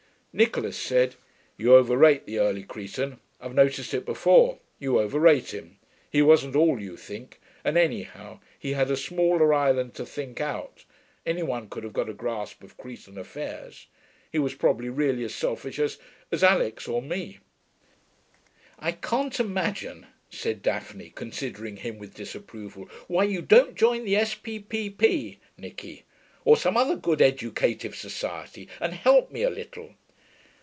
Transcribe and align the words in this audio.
Nicholas 0.33 0.77
said, 0.77 1.15
'You 1.57 1.75
over 1.75 1.97
rate 1.97 2.25
the 2.25 2.39
early 2.39 2.63
Cretan. 2.63 3.19
I've 3.41 3.53
noticed 3.53 3.93
it 3.93 4.05
before. 4.05 4.59
You 4.79 4.97
over 4.97 5.19
rate 5.19 5.53
him. 5.53 5.77
He 6.09 6.21
wasn't 6.21 6.55
all 6.55 6.81
you 6.81 6.95
think; 6.95 7.41
and 7.65 7.77
anyhow, 7.77 8.39
he 8.57 8.71
had 8.71 8.89
a 8.89 8.95
smaller 8.95 9.53
island 9.53 9.93
to 9.95 10.05
think 10.05 10.39
out; 10.39 10.85
any 11.25 11.43
one 11.43 11.67
could 11.69 11.83
have 11.83 11.91
got 11.91 12.07
a 12.07 12.13
grasp 12.13 12.63
of 12.63 12.77
Cretan 12.77 13.17
affairs. 13.17 13.87
He 14.31 14.39
was 14.39 14.53
probably 14.53 14.87
really 14.87 15.25
as 15.25 15.35
selfish 15.35 15.77
as 15.79 15.97
as 16.31 16.45
Alix, 16.45 16.87
or 16.87 17.01
me.' 17.01 17.39
'I 18.79 18.93
can't 18.93 19.37
imagine,' 19.37 20.07
said 20.29 20.61
Daphne, 20.61 21.09
considering 21.13 21.75
him 21.75 21.97
with 21.97 22.13
disapproval, 22.15 22.85
'why 23.09 23.25
you 23.25 23.41
don't 23.41 23.75
join 23.75 24.05
the 24.05 24.15
S.P.P.P., 24.15 25.41
Nicky, 25.57 26.03
or 26.45 26.55
some 26.55 26.77
other 26.77 26.95
good 26.95 27.21
educative 27.21 27.97
society, 27.97 28.69
and 28.79 28.93
help 28.93 29.29
me 29.29 29.43
a 29.43 29.49
little.' 29.49 29.95